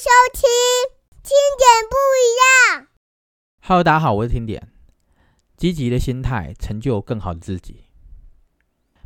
[0.00, 0.48] 收听
[1.22, 2.86] 听点不一样。
[3.60, 4.72] Hello，大家好，我是听点。
[5.58, 7.84] 积极的心态成就更好的自己。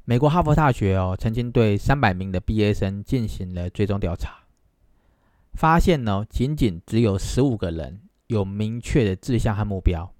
[0.04, 4.44] 美国哈佛大学哦，曾经对三百名的毕业生进行了追踪调查，
[5.54, 10.14] 发现呢，仅仅只有十五个人有明确的志向和目标。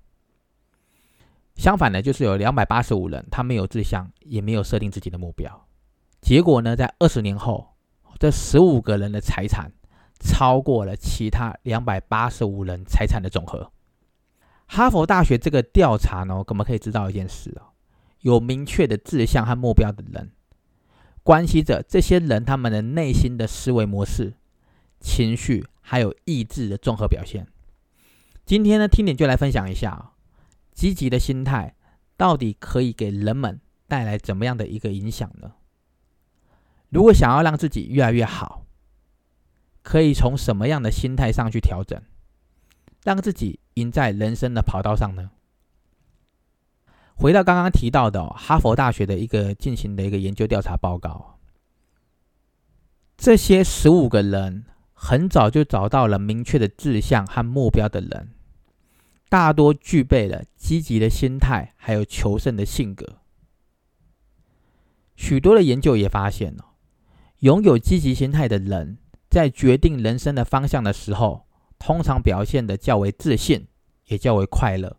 [1.54, 5.68] 相反呢，就是有两百八十五人，他没有志向，也没有设定自己的目标。
[6.20, 7.76] 结果呢，在二十年后，
[8.18, 9.70] 这十五个人的财产
[10.24, 13.70] 超过了其他两百八十五人财产的总和。
[14.66, 17.76] 哈佛大学这个调查呢，我们可以知道一件事哦：
[18.20, 20.32] 有明确的志向和目标的人，
[21.22, 24.34] 关系着这些人他们的内心的思维模式、
[24.98, 27.46] 情绪还有意志的综合表现。
[28.46, 30.12] 今天呢，听点就来分享一下。
[30.72, 31.76] 积极的心态
[32.16, 35.52] 到底可以给人们带来怎么样的一个影响呢？
[36.88, 38.63] 如果想要让自己越来越好，
[39.84, 42.02] 可以从什么样的心态上去调整，
[43.04, 45.30] 让自己赢在人生的跑道上呢？
[47.14, 51.38] 回到刚刚提到的哈佛大学的一个进行的一个研究调查报告，
[53.16, 58.30] 这些十五个人很早就找到了明确的志向和目标的人。
[59.28, 63.18] 大多具备了积极的心态，还有求胜的性格。
[65.14, 66.70] 许多的研究也发现了，
[67.40, 68.98] 拥有积极心态的人，
[69.34, 73.66] 在决定人生的方向的时候，通常表现的较为自信，
[74.06, 74.96] 也较为快乐，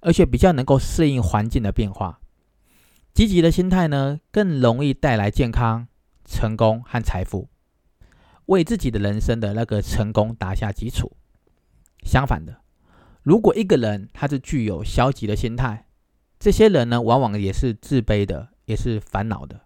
[0.00, 2.18] 而且比较能够适应环境的变化。
[3.14, 5.86] 积极的心态呢，更容易带来健康、
[6.24, 7.48] 成功和财富，
[8.46, 11.16] 为自己的人生的那个成功打下基础。
[12.02, 12.62] 相反的。
[13.22, 15.86] 如果一个人他是具有消极的心态，
[16.40, 19.60] 这些人呢，往往也是自卑的，也是烦恼的，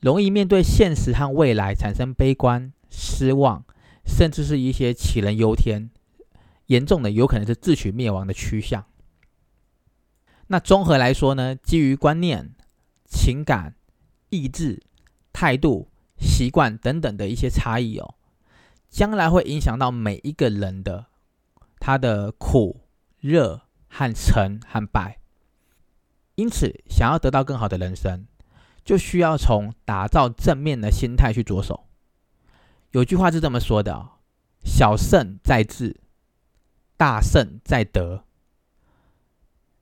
[0.00, 3.64] 容易面对现实和未来产生悲观、失望，
[4.04, 5.90] 甚至是一些杞人忧天，
[6.66, 8.84] 严重的有可能是自取灭亡的趋向。
[10.48, 12.54] 那综合来说呢，基于观念、
[13.04, 13.74] 情感、
[14.30, 14.80] 意志、
[15.32, 18.14] 态度、习惯等等的一些差异哦，
[18.88, 21.06] 将来会影响到每一个人的。
[21.80, 22.80] 他的苦、
[23.18, 25.18] 热和成和败，
[26.34, 28.26] 因此想要得到更好的人生，
[28.88, 31.84] 就需要从打造正面的心态去着手。
[32.92, 34.12] 有句话是这么说的
[34.64, 36.00] ：“小胜在智，
[36.96, 38.24] 大胜在德。”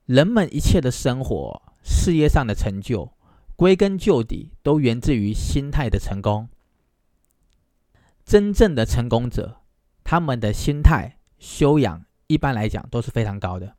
[0.07, 3.13] 人们一切的生活、事业上的成就，
[3.55, 6.49] 归根究底都源自于心态的成功。
[8.25, 9.61] 真正的成功者，
[10.03, 11.19] 他们的心态。
[11.39, 13.77] 修养一般来讲都是非常高的，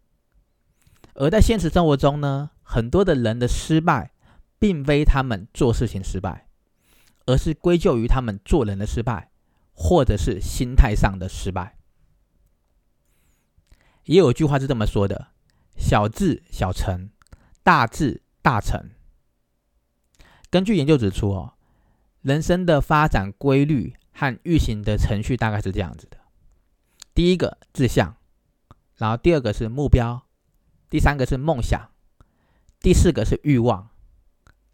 [1.15, 4.11] 而在现实生活中呢，很多的人的失败，
[4.59, 6.47] 并非他们做事情失败，
[7.25, 9.31] 而是归咎于他们做人的失败，
[9.73, 11.77] 或者是心态上的失败。
[14.05, 15.27] 也有句话是这么说的
[15.77, 17.09] ：“小智小成，
[17.61, 18.91] 大智大成。”
[20.49, 21.55] 根据研究指出，哦，
[22.21, 26.17] 人生的发展规律和运行的程序大概是这样子的。
[27.13, 28.15] 第一个志向，
[28.95, 30.23] 然后第二个是目标，
[30.89, 31.91] 第三个是梦想，
[32.79, 33.89] 第四个是欲望，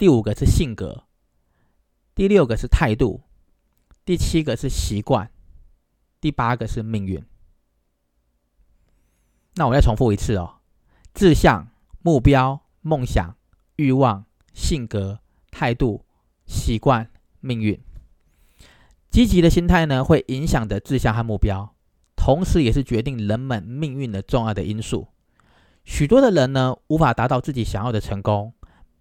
[0.04, 1.06] 第五个是性格，
[2.14, 3.22] 第六个是态度，
[4.04, 5.32] 第七个是习惯，
[6.20, 7.24] 第八个是命运。
[9.56, 10.56] 那我再重复一次哦：
[11.14, 11.70] 志向、
[12.02, 13.38] 目标、梦想、
[13.78, 16.04] 欲望、性格、态度、
[16.46, 17.10] 习惯、
[17.40, 17.80] 命运。
[19.10, 21.74] 积极的心态呢，会影响着志向和目标。
[22.18, 25.08] 同时，也是决定人们命运的重要的因素。
[25.86, 28.54] 许多的人呢，无法达到自己想要的成功，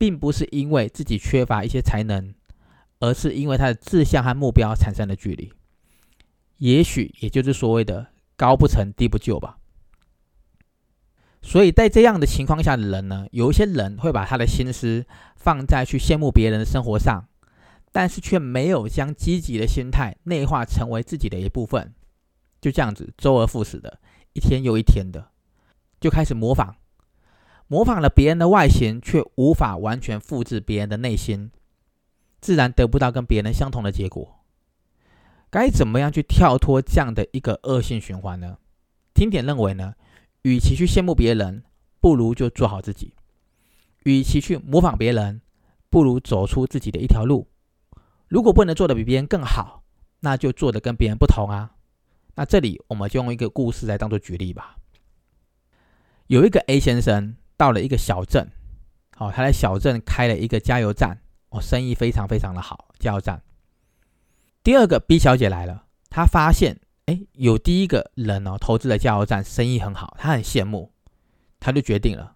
[0.02, 2.34] 并不是因为自己缺乏一些才能，
[2.98, 5.52] 而是因为他的志向和目标产生了距离。
[6.56, 9.58] 也许，也就是所谓的“高不成低不就”吧。
[11.40, 17.28] 所以在这样的情况下的人呢，有一些人会把他的心思放在去羡慕别人的生活上，
[17.92, 21.94] 但是却没有将积极的心态内化成为自己的一部分。
[22.60, 24.00] 就这样子周而复始的，
[24.32, 25.30] 一天又一天的，
[26.00, 26.74] 就开始模仿，
[27.72, 31.50] 模仿了别人的外形，却无法完全复制别人的内心，
[32.38, 34.44] 自然得不到跟别人相同的结果。
[35.48, 38.58] 该怎么样去跳脱这样的一个恶性循环呢？
[39.14, 39.94] 听点认为呢，
[40.42, 41.62] 与其去羡慕别人，
[41.98, 43.14] 不如就做好自己；
[44.04, 45.40] 与其去模仿别人，
[45.88, 47.48] 不如走出自己的一条路。
[48.28, 49.82] 如果不能做的比别人更好，
[50.20, 51.74] 那就做的跟别人不同啊。
[52.34, 54.76] 那这里我们就用一个故事来当做举例吧。
[56.26, 58.50] 有一个 A 先生到了一个小镇，
[59.18, 61.16] 哦，他在小镇开了一个加油站，
[61.50, 62.88] 哦，生意非常非常的好。
[62.98, 63.40] 加油站。
[64.64, 70.92] 第二个 B 小姐来了，她发现，哎，有第一个人哦，投资了加油站，生意很好，她很羡慕，
[71.60, 72.34] 她就决定了，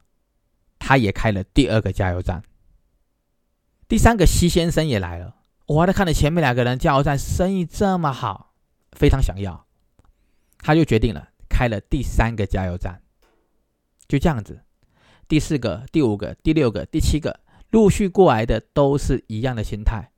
[0.79, 2.41] 他也开了第二个加油站。
[3.89, 5.35] 第三个西先生也来了，
[5.67, 8.55] 哇，他看了前面两个人加油站生意这么好，
[8.93, 9.67] 非常想要，
[10.59, 13.03] 他就决定了开了第三个加油站。
[14.07, 14.63] 就这样子，
[15.29, 17.41] 第四个、第五个、第六个、第七个
[17.71, 20.13] 陆续过来的都是一样的心态，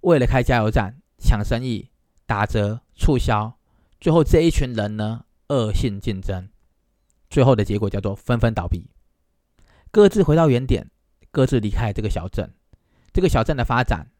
[0.00, 1.90] 为了开加油站抢生意、
[2.26, 3.58] 打折促销，
[4.00, 6.48] 最后这一群人呢恶性竞争，
[7.30, 8.90] 最后的结果叫做纷纷倒闭，
[9.90, 10.90] 各自回到原点，
[11.30, 12.52] 各自离开这个小镇。
[13.12, 14.10] 这个小镇的发展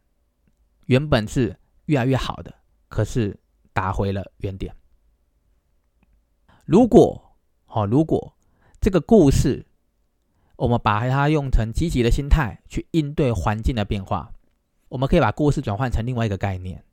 [0.87, 2.55] 原本是越来越好的，
[2.89, 3.41] 可是
[3.73, 4.77] 打回了原点。
[6.65, 7.37] 如果，
[7.67, 8.37] 哦，如果
[8.81, 9.67] 这个故事
[10.63, 14.33] 我们把它用成积极的心态去应对环境的变化，
[14.89, 16.85] 我们可以把故事转换成另外一个概念。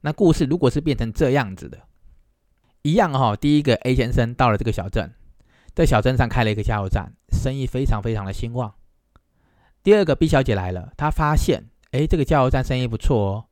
[0.00, 1.78] 那故事如果是变成这样子的，
[2.80, 5.12] 一样哈，第一个 A 先生到了这个小镇，
[5.74, 8.72] 在小镇上开了一个加油站，生意非常非常的兴旺。
[9.82, 13.44] 第二个 B 小姐来了，她发现，哎，这个加油站生意不错哦。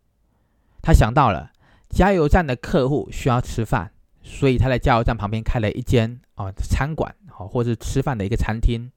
[0.81, 1.53] 她想到了
[1.91, 3.93] 加油站的客户需要吃饭，
[4.23, 8.91] 所以她在加油站旁边开了一间哦餐馆，哦，或是吃饭的一个餐厅。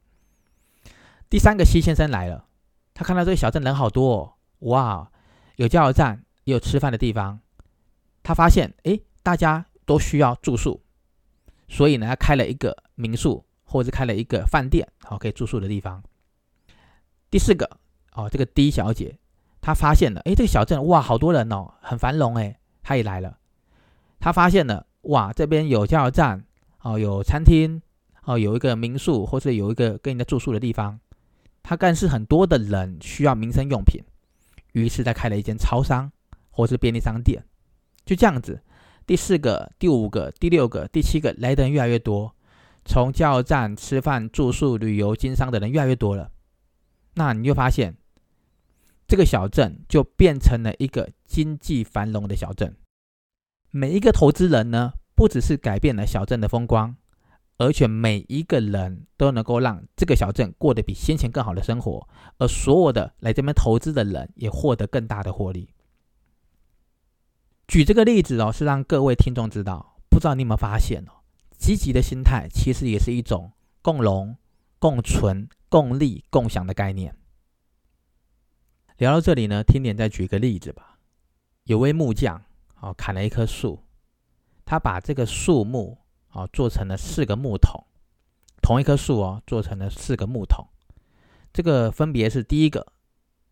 [1.30, 2.48] 第三个 C 先生来了，
[2.96, 4.34] 他看到这个小镇人好多，哦，
[4.70, 5.12] 哇，
[5.58, 7.40] 有加油站，也有吃饭的地方。
[8.24, 10.82] 他发现，哎，大家都需要住宿，
[11.68, 16.02] 所以呢，他开了一个民宿，或者是开了一个饭店，好，可以住宿的地方。
[17.30, 17.78] 第四个
[18.14, 19.20] 哦，这个 D 小姐
[19.62, 23.38] 她发现了，哎，这个小镇哇，好多人哦，很繁荣哎，她也来了。
[24.20, 26.44] 她发现了，哇，这边有加油站
[26.82, 27.80] 哦，有餐厅
[28.24, 31.00] 哦，有一个民宿，或是有一个跟人家住宿的地方。
[31.70, 34.02] 他更是很多的人需要民生用品，
[34.72, 36.12] 于是他开了一间超商
[36.50, 37.46] 或是便利商店。
[38.08, 38.60] 就这样子，
[39.06, 42.36] 第四个、第五个、第六个、第七个来的人越来越多，
[42.86, 46.32] 从加油站吃饭、住宿、旅游、经商的人越来越多了。
[47.14, 47.98] 那你就发现，
[49.08, 52.76] 这个小镇就变成了一个经济繁荣的小镇。
[53.70, 56.96] 每一个投资人呢，不只是改变了小镇的风光，
[57.60, 62.10] 而且每一个人都能够让这个小镇过得比先前更好的生活，
[62.40, 65.70] 而所有的来这边投资的人也获得更大的获利。
[67.68, 71.22] 举这个例子哦，是让各位听众知道，不知道你有没有发现哦，
[71.56, 73.52] 积极的心态其实也是一种
[73.84, 74.36] 共荣、
[74.80, 75.48] 共存。
[75.72, 77.16] 共利共享的概念。
[78.98, 80.98] 聊到这里呢，听点再举个例子吧。
[81.66, 82.44] 有位木匠
[82.80, 83.84] 哦，砍了一棵树，
[84.66, 86.00] 他把这个树木
[86.32, 87.86] 哦做成了四个木桶，
[88.62, 90.68] 同一棵树哦做成了四个木桶。
[91.52, 92.94] 这个分别是第一个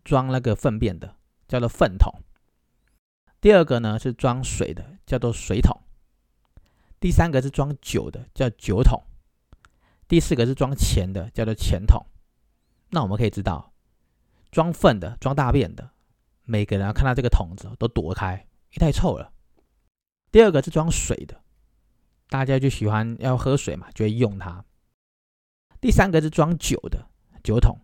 [0.04, 1.16] 装那个粪便的，
[1.48, 2.22] 叫做粪桶；
[3.42, 5.82] 第二个呢是装水的，叫做水桶；
[7.00, 9.04] 第三个是装酒的，叫酒桶。
[10.08, 12.06] 第四个是装钱的，叫做钱桶。
[12.92, 13.74] 那我们可以知道，
[14.52, 15.90] 装粪的、装大便的，
[16.44, 19.34] 每个人看到这个桶子都躲开，因为太臭了。
[20.32, 21.42] 第二个是装水的，
[22.30, 24.64] 大家就喜欢要喝水嘛，就会用它。
[25.80, 27.08] 第三个是装酒的
[27.44, 27.78] 酒桶。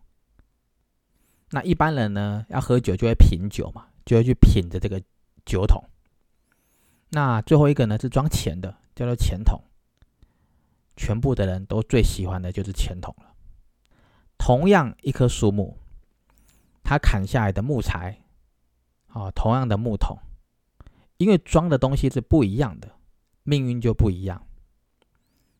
[1.51, 5.01] 那一般人呢，要喝酒就会品酒嘛，就会去品着这个
[5.45, 5.83] 酒桶。
[7.09, 9.61] 那最后一个呢是装钱的，叫做钱桶。
[10.95, 13.35] 全部的人都最喜欢的就是钱桶了。
[14.37, 15.77] 同样一棵树木，
[16.83, 18.21] 它砍下来的木材，
[19.07, 20.19] 啊，同样的木桶，
[21.17, 22.91] 因为装的东西是不一样的，
[23.43, 24.45] 命运就不一样。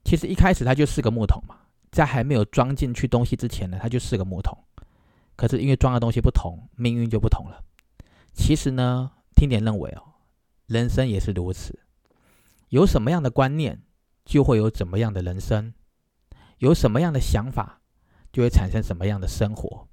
[0.03, 1.57] 其实一开始它就是个木桶嘛，
[1.91, 4.57] 在还没有装进去东西之前呢，它就是个木桶。
[5.35, 7.63] 可是因为装的东西不同，命运就不同了。
[8.33, 10.03] 其实呢，听点认为哦，
[10.67, 11.79] 人生也是如此，
[12.69, 13.81] 有什么样的观念？
[14.25, 15.73] 就会有怎么样的人生，
[16.59, 17.81] 有什么样的想法，
[18.31, 19.89] 就会产生什么样的生活。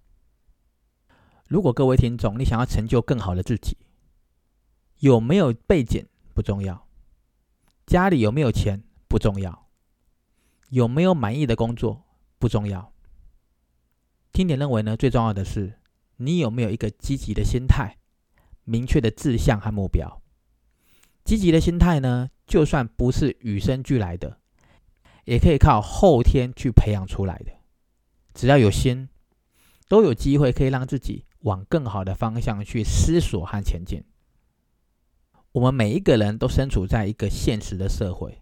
[1.48, 3.76] 如果各位听众，你想要成就更好的自己，
[5.00, 6.86] 有没有背景不重要，
[7.90, 9.66] 家里有没有钱不重要，
[10.68, 12.04] 有没有满意的工作
[12.38, 12.92] 不重要。
[14.30, 15.80] 听点认为呢，最重要的是
[16.18, 17.96] 你有没有一个积极的心态，
[18.62, 20.22] 明确的志向和目标。
[21.24, 22.30] 积极的心态呢？
[22.46, 24.38] 就算不是与生俱来的，
[25.24, 27.50] 也可以靠后天去培养出来的。
[28.34, 29.08] 只要有心，
[29.88, 34.04] 都有机会可以让自己往更好的方向去思索和前进。
[35.52, 38.40] 我们每一个人都身处在一个现实的社会，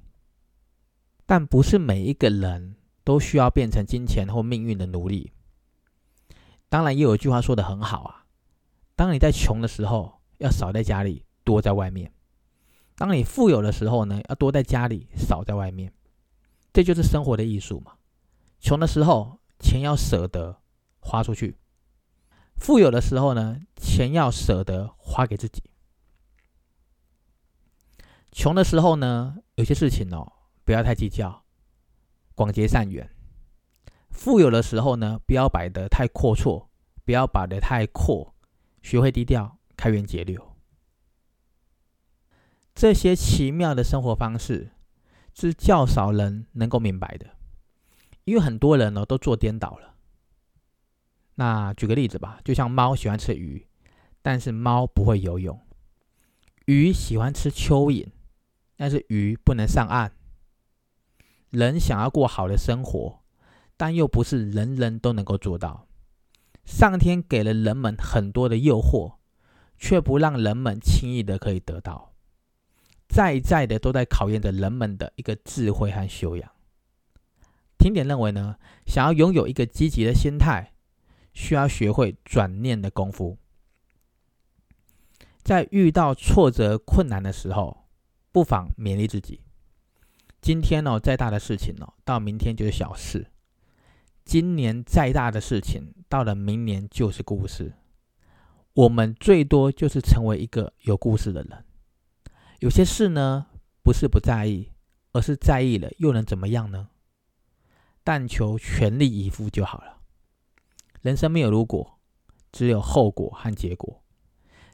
[1.25, 5.33] 但不是每一个人都需要变成金钱或命运的奴隶。
[6.69, 8.27] 当然，也有一句话说的很好啊：
[8.95, 12.13] 当你在穷的时候，要少在家里，多在外面。
[12.95, 15.91] 当你富有的时候呢，要多在家里，少在外面，
[16.75, 17.93] 这就是生活的艺术嘛。
[18.61, 20.61] 穷的时候，钱要舍得
[21.01, 21.55] 花出去；
[22.57, 25.63] 富有的时候呢，钱要舍得花给自己。
[28.31, 30.33] 穷的时候呢，有些事情哦，
[30.65, 31.45] 不要太计较，
[32.35, 33.07] 广结善缘；
[34.11, 36.69] 富有的时候呢，不要摆得太阔绰，
[37.05, 38.35] 不要摆得太阔，
[38.83, 40.57] 学会低调，开源节流。
[42.75, 44.71] 这些奇妙的生活方式
[45.35, 47.31] 是较少人能够明白的，
[48.25, 49.97] 因为很多人呢都做颠倒了。
[51.35, 53.67] 那举个例子吧，就像猫喜欢吃鱼，
[54.23, 55.57] 但是猫不会游泳；
[56.67, 58.09] 鱼喜欢吃蚯蚓。
[58.79, 60.13] 但是鱼不能上岸。
[61.51, 63.21] 人想要过好的生活，
[63.77, 65.89] 但又不是人人都能够做到。
[66.65, 69.17] 上天给了人们很多的诱惑，
[69.79, 72.13] 却不让人们轻易的可以得到。
[73.09, 76.49] 在在的都在考验着人们的一个智慧和修养。
[77.79, 78.57] 听点认为呢，
[78.87, 80.75] 想要拥有一个积极的心态，
[81.33, 83.39] 需要学会转念的功夫。
[85.43, 87.88] 在遇到挫折困难的时候。
[88.31, 89.41] 不妨勉励自己，
[90.41, 93.31] 今天呢再大的事情呢，到明天就是小事；
[94.25, 97.75] 今年再大的事情，到了明年就是故事。
[98.75, 101.65] 我们最多就是成为一个有故事的人。
[102.61, 103.47] 有些事呢，
[103.83, 104.73] 不是不在意，
[105.13, 106.91] 而是在意了又能怎么样呢？
[108.05, 110.01] 但求全力以赴就好了。
[111.01, 111.99] 人生没有如果，
[112.53, 114.03] 只有后果和结果。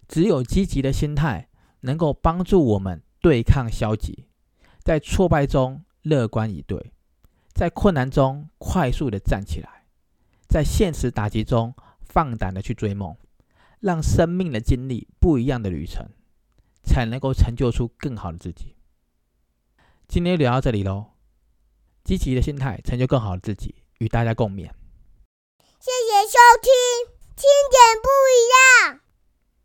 [0.09, 1.49] 只有积极的心态，
[1.81, 3.03] 能够帮助我们。
[3.25, 4.27] 对抗消极，
[4.83, 6.93] 在挫败中乐观以对，
[7.55, 9.87] 在困难中快速的站起来，
[10.47, 13.17] 在现实打击中放胆的去追梦，
[13.81, 16.07] 让生命的经历不一样的旅程，
[16.83, 18.77] 才能够成就出更好的自己。
[20.07, 21.13] 今天聊到这里喽，
[22.05, 24.69] 积极的心态成就更好的自己，与大家共勉。
[25.81, 29.04] 谢谢收听，听点不一样。